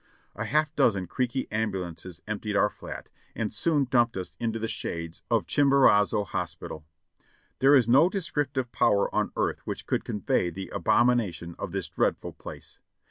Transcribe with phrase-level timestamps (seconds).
[0.35, 5.21] A half dozen creaky ambulances emptied our flat, and soon dumped us into the shades
[5.29, 6.87] of Chimborazo Hospital.
[7.59, 12.33] There is no descriptive power on earth which could convey the abomination of this dreadful
[12.33, 12.79] place.